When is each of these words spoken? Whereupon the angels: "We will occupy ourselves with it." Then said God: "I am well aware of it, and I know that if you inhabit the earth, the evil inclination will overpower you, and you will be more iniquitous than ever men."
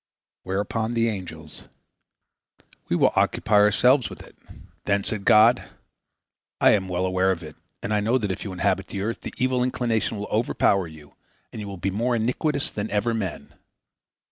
Whereupon 0.41 0.95
the 0.95 1.09
angels: 1.09 1.65
"We 2.89 2.95
will 2.95 3.11
occupy 3.15 3.53
ourselves 3.57 4.09
with 4.09 4.23
it." 4.23 4.35
Then 4.85 5.03
said 5.03 5.25
God: 5.25 5.69
"I 6.59 6.71
am 6.71 6.87
well 6.87 7.05
aware 7.05 7.29
of 7.29 7.43
it, 7.43 7.55
and 7.83 7.93
I 7.93 7.99
know 7.99 8.17
that 8.17 8.31
if 8.31 8.43
you 8.43 8.51
inhabit 8.51 8.87
the 8.87 9.03
earth, 9.03 9.21
the 9.21 9.35
evil 9.37 9.63
inclination 9.63 10.17
will 10.17 10.27
overpower 10.31 10.87
you, 10.87 11.13
and 11.53 11.61
you 11.61 11.67
will 11.67 11.77
be 11.77 11.91
more 11.91 12.15
iniquitous 12.15 12.71
than 12.71 12.89
ever 12.89 13.13
men." 13.13 13.53